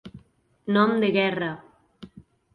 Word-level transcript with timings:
Nom 0.77 0.95
de 1.03 1.11
guerra. 1.19 1.51